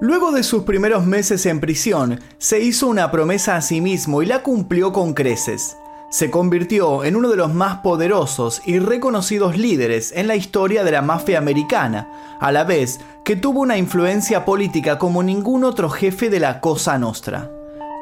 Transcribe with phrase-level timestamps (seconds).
[0.00, 4.26] Luego de sus primeros meses en prisión, se hizo una promesa a sí mismo y
[4.26, 5.76] la cumplió con creces.
[6.10, 10.92] Se convirtió en uno de los más poderosos y reconocidos líderes en la historia de
[10.92, 12.08] la mafia americana,
[12.40, 16.98] a la vez que tuvo una influencia política como ningún otro jefe de la Cosa
[16.98, 17.50] Nostra.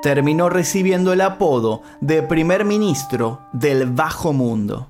[0.00, 4.86] Terminó recibiendo el apodo de primer ministro del Bajo Mundo.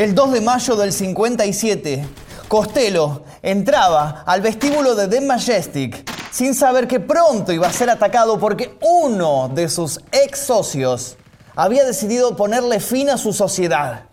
[0.00, 2.06] El 2 de mayo del 57,
[2.48, 8.38] Costello entraba al vestíbulo de The Majestic sin saber que pronto iba a ser atacado
[8.38, 11.18] porque uno de sus ex socios
[11.54, 14.06] había decidido ponerle fin a su sociedad.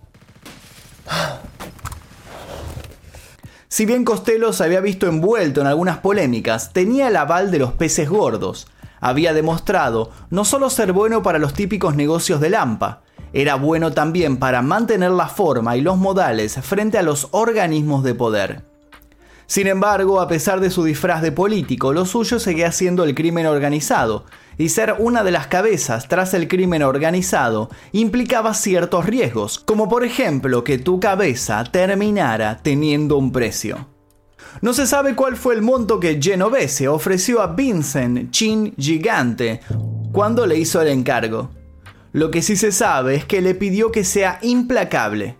[3.69, 7.71] Si bien Costello se había visto envuelto en algunas polémicas, tenía el aval de los
[7.71, 8.67] peces gordos.
[8.99, 13.03] Había demostrado no solo ser bueno para los típicos negocios de Lampa,
[13.37, 18.15] era bueno también para mantener la forma y los modales frente a los organismos de
[18.15, 18.63] poder.
[19.45, 23.45] Sin embargo, a pesar de su disfraz de político, lo suyo seguía siendo el crimen
[23.45, 24.25] organizado,
[24.57, 30.03] y ser una de las cabezas tras el crimen organizado implicaba ciertos riesgos, como por
[30.03, 33.87] ejemplo que tu cabeza terminara teniendo un precio.
[34.61, 39.61] No se sabe cuál fue el monto que Genovese ofreció a Vincent Chin Gigante
[40.11, 41.51] cuando le hizo el encargo.
[42.17, 45.37] Lo que sí se sabe es que le pidió que sea implacable.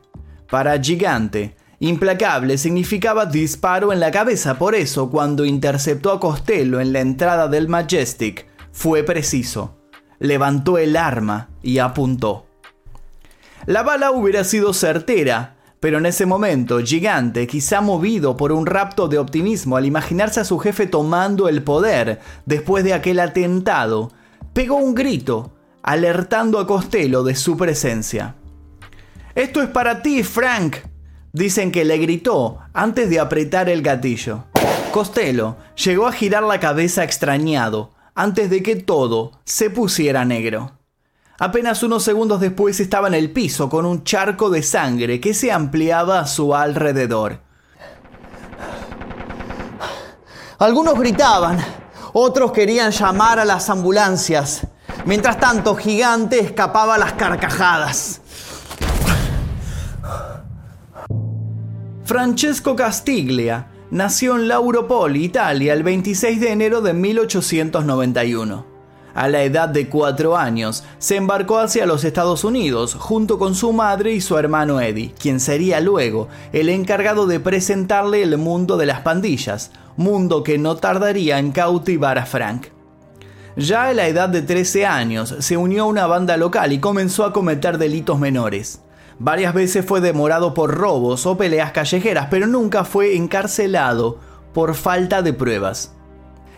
[0.47, 6.93] Para Gigante, implacable significaba disparo en la cabeza, por eso cuando interceptó a Costello en
[6.93, 9.75] la entrada del Majestic, fue preciso.
[10.19, 12.45] Levantó el arma y apuntó.
[13.65, 19.07] La bala hubiera sido certera, pero en ese momento, Gigante, quizá movido por un rapto
[19.07, 24.11] de optimismo al imaginarse a su jefe tomando el poder después de aquel atentado,
[24.53, 25.56] pegó un grito
[25.87, 28.35] alertando a Costello de su presencia.
[29.35, 30.75] Esto es para ti, Frank,
[31.31, 34.43] dicen que le gritó antes de apretar el gatillo.
[34.91, 40.73] Costello llegó a girar la cabeza extrañado antes de que todo se pusiera negro.
[41.39, 45.53] Apenas unos segundos después estaba en el piso con un charco de sangre que se
[45.53, 47.39] ampliaba a su alrededor.
[50.59, 51.59] Algunos gritaban,
[52.11, 54.67] otros querían llamar a las ambulancias.
[55.07, 58.19] Mientras tanto, Gigante escapaba las carcajadas.
[62.03, 68.66] Francesco Castiglia nació en Lauropoli, Italia, el 26 de enero de 1891.
[69.16, 73.72] A la edad de cuatro años, se embarcó hacia los Estados Unidos junto con su
[73.72, 78.88] madre y su hermano Eddie, quien sería luego el encargado de presentarle el mundo de
[78.88, 82.76] las pandillas, mundo que no tardaría en cautivar a Frank.
[83.57, 87.25] Ya a la edad de 13 años se unió a una banda local y comenzó
[87.25, 88.81] a cometer delitos menores.
[89.18, 94.19] Varias veces fue demorado por robos o peleas callejeras, pero nunca fue encarcelado
[94.53, 95.91] por falta de pruebas.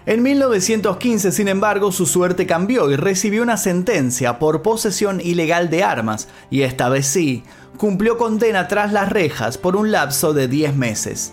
[0.05, 5.85] En 1915, sin embargo, su suerte cambió y recibió una sentencia por posesión ilegal de
[5.85, 7.45] armas, y esta vez sí,
[7.77, 11.31] cumplió condena tras las rejas por un lapso de 10 meses.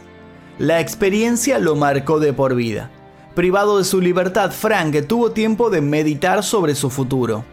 [0.60, 2.92] La experiencia lo marcó de por vida.
[3.36, 7.44] Privado de su libertad, Frank tuvo tiempo de meditar sobre su futuro.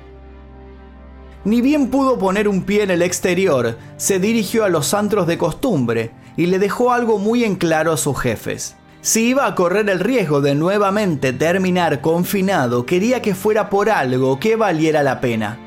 [1.44, 5.38] Ni bien pudo poner un pie en el exterior, se dirigió a los antros de
[5.38, 8.78] costumbre y le dejó algo muy en claro a sus jefes.
[9.02, 14.40] Si iba a correr el riesgo de nuevamente terminar confinado, quería que fuera por algo
[14.40, 15.60] que valiera la pena.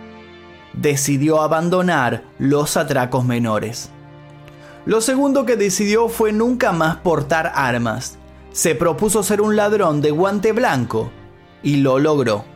[0.72, 3.90] Decidió abandonar los atracos menores.
[4.86, 8.16] Lo segundo que decidió fue nunca más portar armas
[8.56, 11.10] se propuso ser un ladrón de guante blanco
[11.62, 12.46] y lo logró.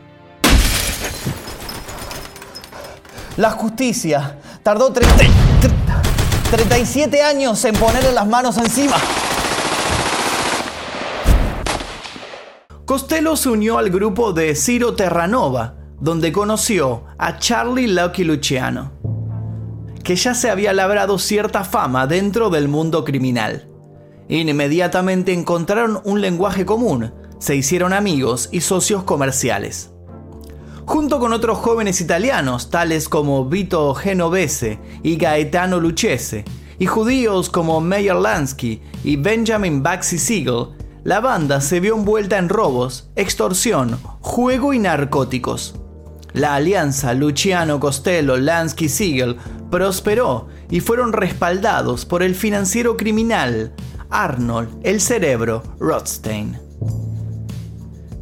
[3.37, 5.13] La justicia tardó 30...
[6.49, 8.95] 37 años en ponerle las manos encima.
[12.85, 18.91] Costello se unió al grupo de Ciro Terranova, donde conoció a Charlie Lucky Luciano,
[20.03, 23.70] que ya se había labrado cierta fama dentro del mundo criminal.
[24.31, 29.91] Inmediatamente encontraron un lenguaje común, se hicieron amigos y socios comerciales.
[30.85, 36.45] Junto con otros jóvenes italianos, tales como Vito Genovese y Gaetano Lucchese,
[36.79, 40.67] y judíos como Meyer Lansky y Benjamin Baxi Siegel,
[41.03, 45.75] la banda se vio envuelta en robos, extorsión, juego y narcóticos.
[46.31, 49.35] La alianza Luciano Costello Lansky Siegel
[49.69, 53.73] prosperó y fueron respaldados por el financiero criminal
[54.11, 56.57] Arnold el Cerebro Rothstein.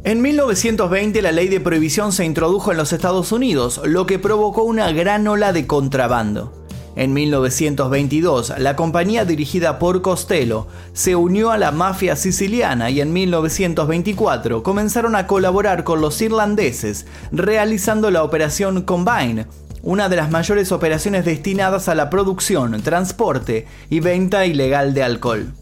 [0.02, 4.62] En 1920 la ley de prohibición se introdujo en los Estados Unidos, lo que provocó
[4.62, 6.56] una gran ola de contrabando.
[6.96, 13.12] En 1922, la compañía dirigida por Costello se unió a la mafia siciliana y en
[13.12, 19.46] 1924 comenzaron a colaborar con los irlandeses, realizando la operación Combine,
[19.82, 25.52] una de las mayores operaciones destinadas a la producción, transporte y venta ilegal de alcohol.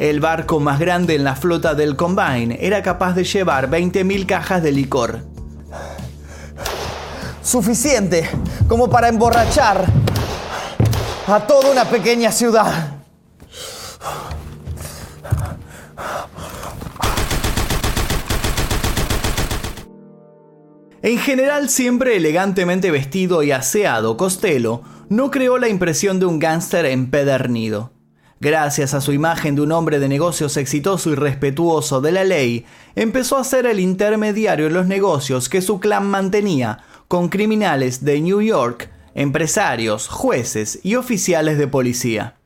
[0.00, 4.62] El barco más grande en la flota del Combine era capaz de llevar 20.000 cajas
[4.62, 5.26] de licor.
[7.42, 8.26] Suficiente
[8.66, 9.84] como para emborrachar
[11.26, 13.02] a toda una pequeña ciudad.
[21.02, 24.80] En general siempre elegantemente vestido y aseado, Costello
[25.10, 27.99] no creó la impresión de un gángster empedernido.
[28.42, 32.64] Gracias a su imagen de un hombre de negocios exitoso y respetuoso de la ley,
[32.94, 38.18] empezó a ser el intermediario en los negocios que su clan mantenía con criminales de
[38.22, 42.36] New York, empresarios, jueces y oficiales de policía.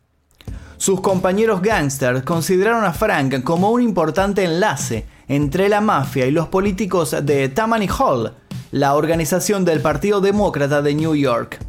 [0.79, 6.49] Sus compañeros gangsters consideraron a Frank como un importante enlace entre la mafia y los
[6.49, 8.33] políticos de Tammany Hall,
[8.73, 11.61] la organización del Partido Demócrata de New York.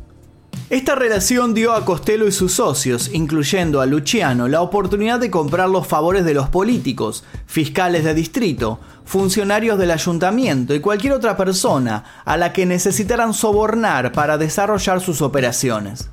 [0.67, 5.69] Esta relación dio a Costello y sus socios, incluyendo a Luciano, la oportunidad de comprar
[5.69, 12.03] los favores de los políticos, fiscales de distrito, funcionarios del ayuntamiento y cualquier otra persona
[12.25, 16.09] a la que necesitaran sobornar para desarrollar sus operaciones.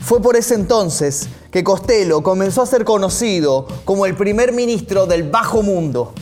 [0.00, 5.28] Fue por ese entonces que Costello comenzó a ser conocido como el primer ministro del
[5.28, 6.14] bajo mundo.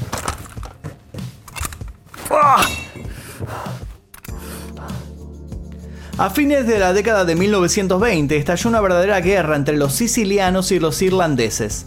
[6.19, 10.81] A fines de la década de 1920 estalló una verdadera guerra entre los sicilianos y
[10.81, 11.85] los irlandeses.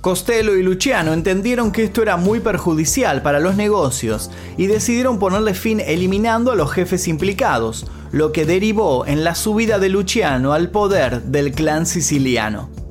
[0.00, 5.54] Costello y Luciano entendieron que esto era muy perjudicial para los negocios y decidieron ponerle
[5.54, 10.70] fin eliminando a los jefes implicados, lo que derivó en la subida de Luciano al
[10.70, 12.81] poder del clan siciliano.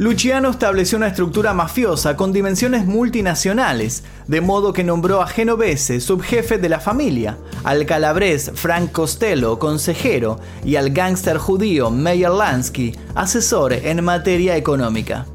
[0.00, 6.56] Luciano estableció una estructura mafiosa con dimensiones multinacionales, de modo que nombró a Genovese subjefe
[6.56, 13.74] de la familia, al calabrés Frank Costello consejero y al gángster judío Meyer Lansky asesor
[13.74, 15.26] en materia económica.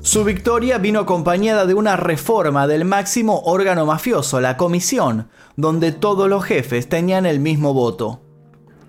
[0.00, 6.28] Su victoria vino acompañada de una reforma del máximo órgano mafioso, la comisión, donde todos
[6.28, 8.23] los jefes tenían el mismo voto.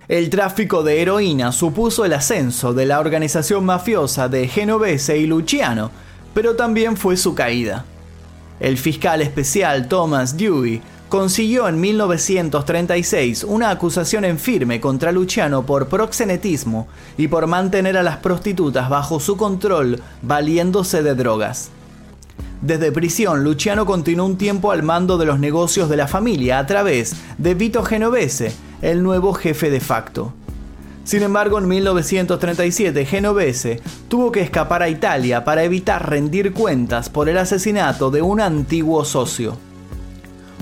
[0.08, 5.90] El tráfico de heroína supuso el ascenso de la organización mafiosa de Genovese y Luciano,
[6.36, 7.86] pero también fue su caída.
[8.60, 15.88] El fiscal especial Thomas Dewey consiguió en 1936 una acusación en firme contra Luciano por
[15.88, 21.72] proxenetismo y por mantener a las prostitutas bajo su control valiéndose de drogas.
[22.66, 26.66] Desde prisión, Luciano continuó un tiempo al mando de los negocios de la familia a
[26.66, 30.34] través de Vito Genovese, el nuevo jefe de facto.
[31.04, 37.30] Sin embargo, en 1937 Genovese tuvo que escapar a Italia para evitar rendir cuentas por
[37.30, 39.60] el asesinato de un antiguo socio.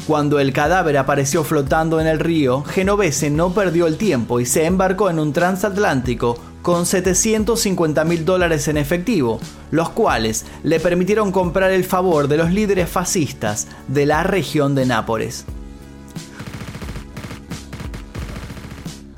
[0.06, 4.66] Cuando el cadáver apareció flotando en el río, Genovese no perdió el tiempo y se
[4.66, 9.40] embarcó en un transatlántico con 750 mil dólares en efectivo,
[9.70, 14.86] los cuales le permitieron comprar el favor de los líderes fascistas de la región de
[14.86, 15.46] Nápoles.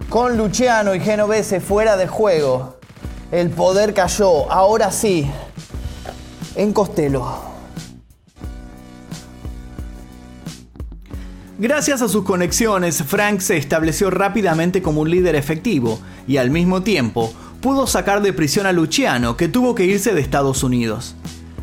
[0.10, 2.78] Con Luciano y Genovese fuera de juego,
[3.32, 5.30] el poder cayó, ahora sí,
[6.56, 7.55] en Costello.
[11.58, 16.84] Gracias a sus conexiones, Frank se estableció rápidamente como un líder efectivo y al mismo
[16.84, 17.32] tiempo
[17.62, 21.16] pudo sacar de prisión a Luciano, que tuvo que irse de Estados Unidos.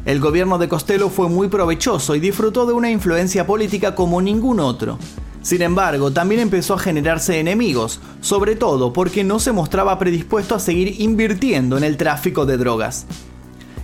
[0.07, 4.61] El gobierno de Costello fue muy provechoso y disfrutó de una influencia política como ningún
[4.61, 4.99] otro.
[5.43, 10.61] Sin embargo, también empezó a generarse enemigos, sobre todo porque no se mostraba predispuesto a
[10.61, 13.05] seguir invirtiendo en el tráfico de drogas.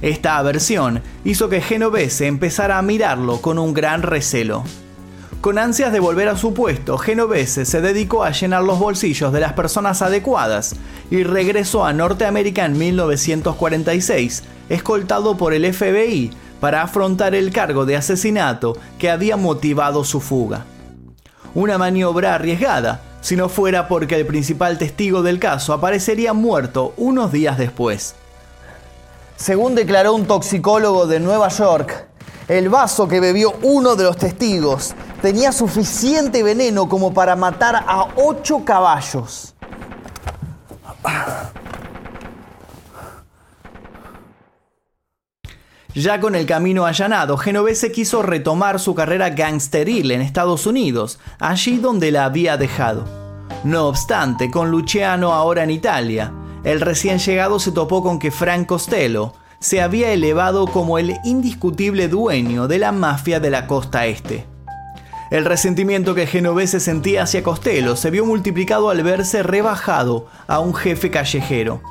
[0.00, 4.64] Esta aversión hizo que Genovese empezara a mirarlo con un gran recelo.
[5.40, 9.38] Con ansias de volver a su puesto, Genovese se dedicó a llenar los bolsillos de
[9.38, 10.75] las personas adecuadas
[11.12, 17.95] y regresó a Norteamérica en 1946, escoltado por el FBI para afrontar el cargo de
[17.95, 20.64] asesinato que había motivado su fuga.
[21.54, 27.30] Una maniobra arriesgada, si no fuera porque el principal testigo del caso aparecería muerto unos
[27.30, 28.16] días después.
[29.37, 32.09] Según declaró un toxicólogo de Nueva York,
[32.49, 38.08] el vaso que bebió uno de los testigos tenía suficiente veneno como para matar a
[38.16, 39.54] ocho caballos.
[45.94, 51.78] Ya con el camino allanado, Genovese quiso retomar su carrera gangsteril en Estados Unidos, allí
[51.78, 53.04] donde la había dejado.
[53.64, 56.32] No obstante, con Luciano ahora en Italia,
[56.62, 62.06] el recién llegado se topó con que Frank Costello se había elevado como el indiscutible
[62.06, 64.57] dueño de la mafia de la costa este.
[65.30, 70.75] El resentimiento que Genovese sentía hacia Costello se vio multiplicado al verse rebajado a un
[70.75, 71.82] jefe callejero.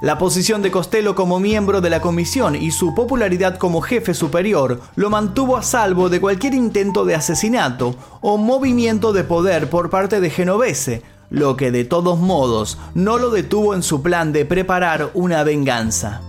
[0.00, 4.80] La posición de Costello como miembro de la comisión y su popularidad como jefe superior
[4.94, 10.20] lo mantuvo a salvo de cualquier intento de asesinato o movimiento de poder por parte
[10.20, 15.10] de Genovese, lo que de todos modos no lo detuvo en su plan de preparar
[15.12, 16.22] una venganza.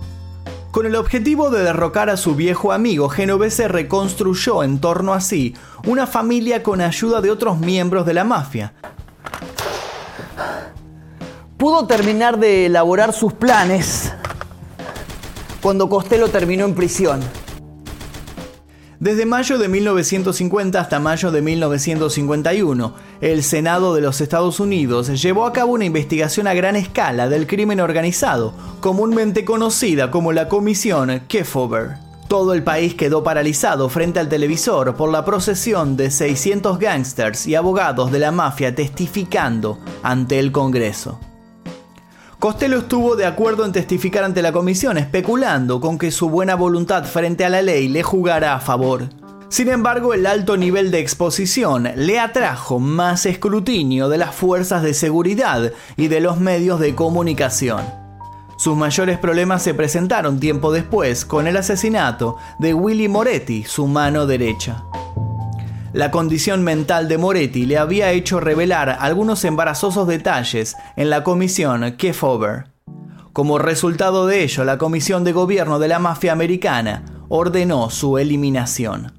[0.72, 5.54] Con el objetivo de derrocar a su viejo amigo, Genovese reconstruyó en torno a sí
[5.86, 8.72] una familia con ayuda de otros miembros de la mafia,
[11.58, 14.14] pudo terminar de elaborar sus planes
[15.60, 17.20] cuando Costello terminó en prisión.
[19.02, 25.44] Desde mayo de 1950 hasta mayo de 1951, el Senado de los Estados Unidos llevó
[25.44, 31.20] a cabo una investigación a gran escala del crimen organizado, comúnmente conocida como la Comisión
[31.26, 31.96] Kefauver.
[32.28, 37.56] Todo el país quedó paralizado frente al televisor por la procesión de 600 gángsters y
[37.56, 41.18] abogados de la mafia testificando ante el Congreso.
[42.42, 47.04] Costello estuvo de acuerdo en testificar ante la comisión, especulando con que su buena voluntad
[47.04, 49.10] frente a la ley le jugara a favor.
[49.48, 54.92] Sin embargo, el alto nivel de exposición le atrajo más escrutinio de las fuerzas de
[54.92, 57.84] seguridad y de los medios de comunicación.
[58.56, 64.26] Sus mayores problemas se presentaron tiempo después con el asesinato de Willy Moretti, su mano
[64.26, 64.82] derecha.
[65.92, 71.96] La condición mental de Moretti le había hecho revelar algunos embarazosos detalles en la comisión
[71.98, 72.72] Kefauver.
[73.34, 79.12] Como resultado de ello, la Comisión de Gobierno de la Mafia Americana ordenó su eliminación.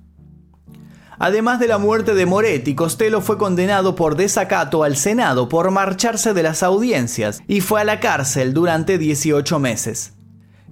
[1.20, 6.34] Además de la muerte de Moretti, Costello fue condenado por desacato al Senado por marcharse
[6.34, 10.14] de las audiencias y fue a la cárcel durante 18 meses.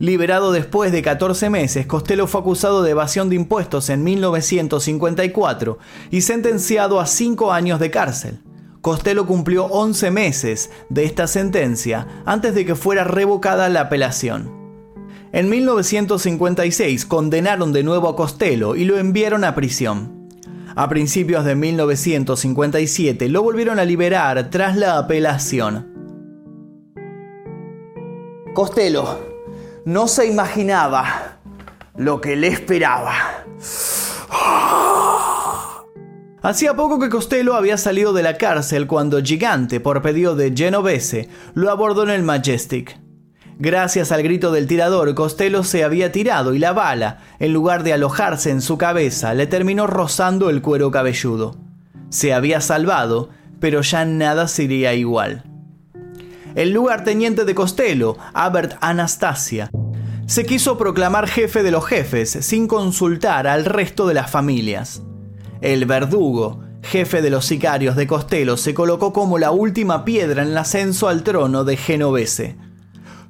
[0.01, 5.77] Liberado después de 14 meses, Costello fue acusado de evasión de impuestos en 1954
[6.09, 8.39] y sentenciado a 5 años de cárcel.
[8.81, 14.51] Costello cumplió 11 meses de esta sentencia antes de que fuera revocada la apelación.
[15.33, 20.27] En 1956 condenaron de nuevo a Costello y lo enviaron a prisión.
[20.75, 25.91] A principios de 1957 lo volvieron a liberar tras la apelación.
[28.55, 29.30] Costello,
[29.85, 31.39] no se imaginaba
[31.95, 33.13] lo que le esperaba.
[36.43, 41.29] Hacía poco que Costello había salido de la cárcel cuando Gigante, por pedido de Genovese,
[41.53, 42.99] lo abordó en el Majestic.
[43.59, 47.93] Gracias al grito del tirador, Costello se había tirado y la bala, en lugar de
[47.93, 51.57] alojarse en su cabeza, le terminó rozando el cuero cabelludo.
[52.09, 55.43] Se había salvado, pero ya nada sería igual.
[56.55, 59.69] El lugarteniente de Costello, Albert Anastasia,
[60.25, 65.03] se quiso proclamar jefe de los jefes sin consultar al resto de las familias.
[65.61, 70.49] El verdugo, jefe de los sicarios de Costello, se colocó como la última piedra en
[70.49, 72.57] el ascenso al trono de Genovese.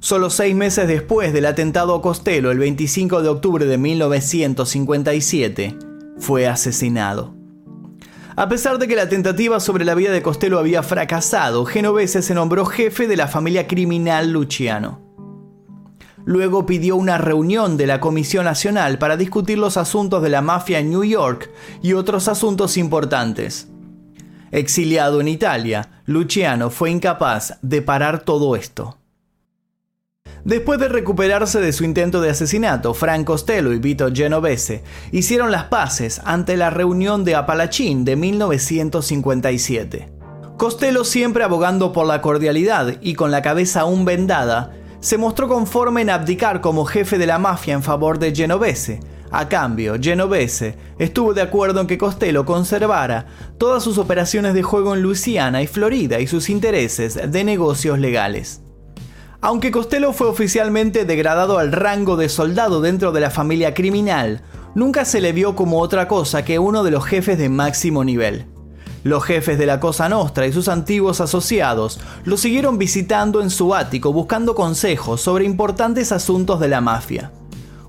[0.00, 5.76] Solo seis meses después del atentado a Costello, el 25 de octubre de 1957,
[6.18, 7.41] fue asesinado.
[8.34, 12.34] A pesar de que la tentativa sobre la vida de Costello había fracasado, Genovese se
[12.34, 15.00] nombró jefe de la familia criminal Luciano.
[16.24, 20.78] Luego pidió una reunión de la Comisión Nacional para discutir los asuntos de la mafia
[20.78, 21.50] en New York
[21.82, 23.68] y otros asuntos importantes.
[24.50, 29.01] Exiliado en Italia, Luciano fue incapaz de parar todo esto.
[30.44, 34.82] Después de recuperarse de su intento de asesinato, Frank Costello y Vito Genovese
[35.12, 40.12] hicieron las paces ante la reunión de Apalachín de 1957.
[40.56, 46.02] Costello, siempre abogando por la cordialidad y con la cabeza aún vendada, se mostró conforme
[46.02, 48.98] en abdicar como jefe de la mafia en favor de Genovese.
[49.30, 53.26] A cambio, Genovese estuvo de acuerdo en que Costello conservara
[53.58, 58.61] todas sus operaciones de juego en Luisiana y Florida y sus intereses de negocios legales.
[59.44, 64.40] Aunque Costello fue oficialmente degradado al rango de soldado dentro de la familia criminal,
[64.76, 68.46] nunca se le vio como otra cosa que uno de los jefes de máximo nivel.
[69.02, 73.74] Los jefes de la Cosa Nostra y sus antiguos asociados lo siguieron visitando en su
[73.74, 77.32] ático buscando consejos sobre importantes asuntos de la mafia.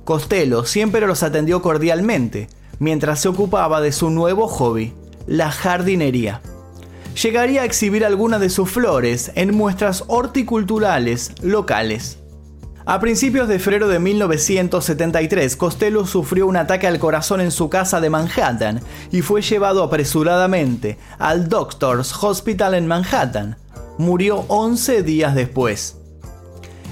[0.05, 4.95] Costello siempre los atendió cordialmente, mientras se ocupaba de su nuevo hobby,
[5.27, 6.41] la jardinería
[7.21, 12.19] llegaría a exhibir algunas de sus flores en muestras horticulturales locales.
[12.85, 18.01] A principios de febrero de 1973, Costello sufrió un ataque al corazón en su casa
[18.01, 23.55] de Manhattan y fue llevado apresuradamente al Doctors Hospital en Manhattan.
[23.97, 25.97] Murió 11 días después.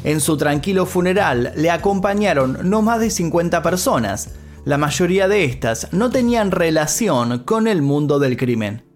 [0.06, 4.30] En su tranquilo funeral le acompañaron no más de 50 personas.
[4.64, 8.91] La mayoría de estas no tenían relación con el mundo del crimen.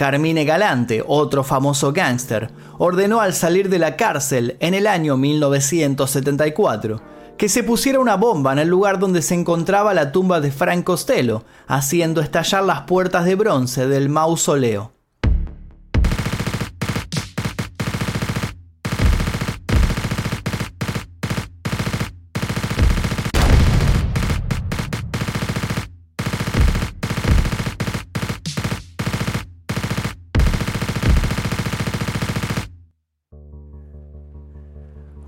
[0.00, 7.02] Carmine Galante, otro famoso gángster, ordenó al salir de la cárcel en el año 1974
[7.36, 10.84] que se pusiera una bomba en el lugar donde se encontraba la tumba de Frank
[10.84, 14.92] Costello, haciendo estallar las puertas de bronce del mausoleo.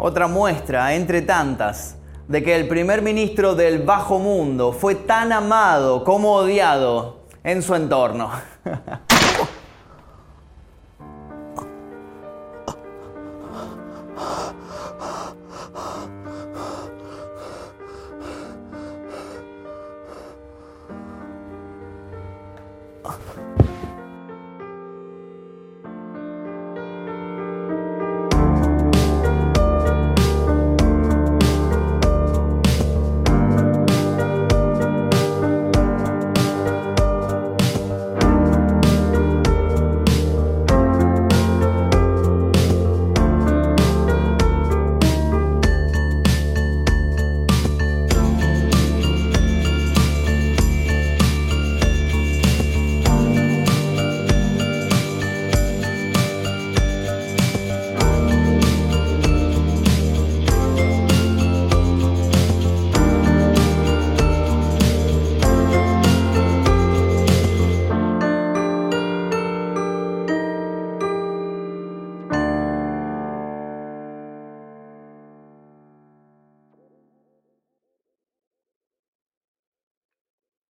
[0.04, 6.02] Otra muestra, entre tantas, de que el primer ministro del bajo mundo fue tan amado
[6.02, 8.32] como odiado en su entorno.